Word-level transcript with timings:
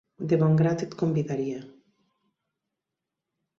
De 0.29 0.37
bon 0.43 0.55
grat 0.61 0.85
et 0.85 0.95
convidaria. 1.01 1.61